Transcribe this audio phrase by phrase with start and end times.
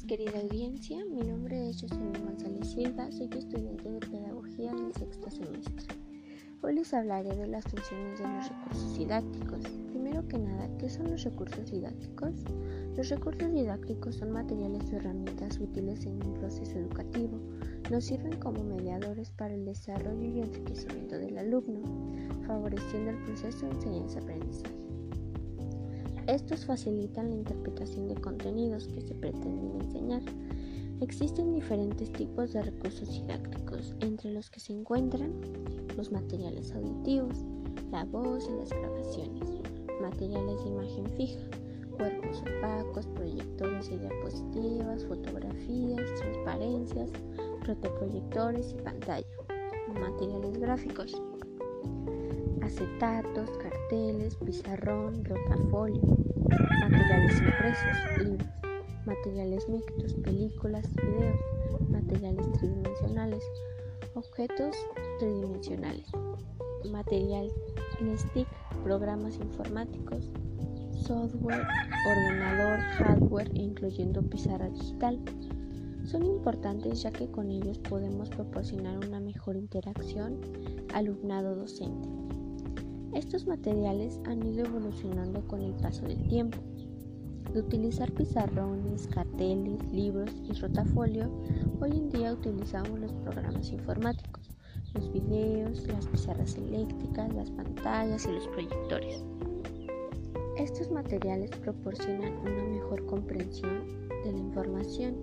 [0.00, 5.94] Querida audiencia, mi nombre es Jocelyn González Silva, soy estudiante de Pedagogía del sexto semestre.
[6.62, 9.60] Hoy les hablaré de las funciones de los recursos didácticos.
[9.90, 12.32] Primero que nada, ¿qué son los recursos didácticos?
[12.96, 17.38] Los recursos didácticos son materiales o herramientas útiles en un proceso educativo.
[17.90, 21.82] Nos sirven como mediadores para el desarrollo y enriquecimiento del alumno,
[22.46, 24.91] favoreciendo el proceso de enseñanza-aprendizaje.
[26.28, 30.22] Estos facilitan la interpretación de contenidos que se pretenden enseñar.
[31.00, 35.32] Existen diferentes tipos de recursos didácticos, entre los que se encuentran
[35.96, 37.38] los materiales auditivos,
[37.90, 39.48] la voz y las grabaciones,
[40.00, 41.40] materiales de imagen fija,
[41.96, 47.10] cuerpos opacos, proyectores y diapositivas, fotografías, transparencias,
[47.64, 49.26] protoproyectores y pantalla,
[50.00, 51.20] materiales gráficos
[52.62, 56.02] acetatos, carteles, pizarrón, rotafolio,
[56.80, 58.48] materiales impresos, libros,
[59.04, 61.40] materiales mixtos, películas, videos,
[61.90, 63.42] materiales tridimensionales,
[64.14, 64.76] objetos
[65.18, 66.06] tridimensionales,
[66.90, 67.50] material
[68.16, 68.48] stick,
[68.82, 70.32] programas informáticos,
[71.06, 71.66] software,
[72.08, 75.18] ordenador, hardware, incluyendo pizarra digital.
[76.04, 80.40] Son importantes ya que con ellos podemos proporcionar una mejor interacción
[80.94, 82.08] alumnado-docente.
[83.14, 86.56] Estos materiales han ido evolucionando con el paso del tiempo.
[87.52, 91.30] De utilizar pizarrones, carteles, libros y rotafolio,
[91.82, 94.48] hoy en día utilizamos los programas informáticos,
[94.94, 99.22] los videos, las pizarras eléctricas, las pantallas y los proyectores.
[100.56, 105.16] Estos materiales proporcionan una mejor comprensión de la información,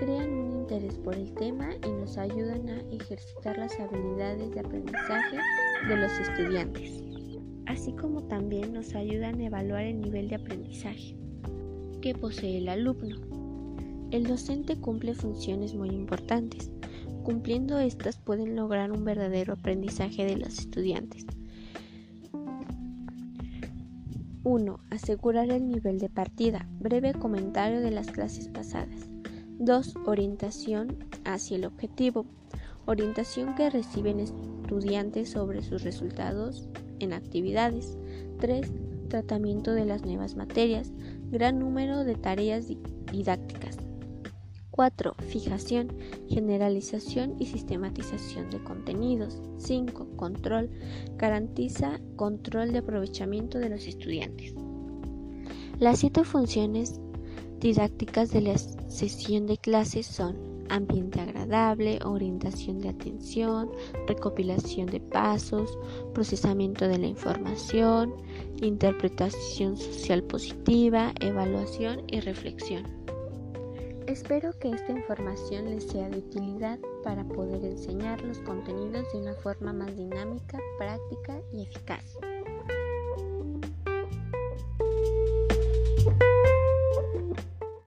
[0.00, 5.36] crean un interés por el tema y nos ayudan a ejercitar las habilidades de aprendizaje
[5.86, 7.02] de los estudiantes,
[7.66, 11.18] así como también nos ayudan a evaluar el nivel de aprendizaje
[12.00, 13.16] que posee el alumno.
[14.10, 16.70] El docente cumple funciones muy importantes.
[17.22, 21.26] Cumpliendo estas pueden lograr un verdadero aprendizaje de los estudiantes.
[24.44, 24.80] 1.
[24.88, 26.66] Asegurar el nivel de partida.
[26.80, 29.10] Breve comentario de las clases pasadas.
[29.60, 29.94] 2.
[30.06, 32.24] Orientación hacia el objetivo.
[32.86, 36.66] Orientación que reciben estudiantes sobre sus resultados
[36.98, 37.98] en actividades.
[38.38, 38.72] 3.
[39.08, 40.92] Tratamiento de las nuevas materias.
[41.30, 42.68] Gran número de tareas
[43.12, 43.76] didácticas.
[44.70, 45.14] 4.
[45.28, 45.92] Fijación,
[46.30, 49.42] generalización y sistematización de contenidos.
[49.58, 50.16] 5.
[50.16, 50.70] Control.
[51.18, 54.54] Garantiza control de aprovechamiento de los estudiantes.
[55.78, 56.98] Las siete funciones
[57.60, 63.70] didácticas de la sesión de clases son ambiente agradable, orientación de atención,
[64.06, 65.78] recopilación de pasos,
[66.14, 68.14] procesamiento de la información,
[68.62, 72.84] interpretación social positiva, evaluación y reflexión.
[74.06, 79.34] Espero que esta información les sea de utilidad para poder enseñar los contenidos de una
[79.34, 82.18] forma más dinámica, práctica y eficaz.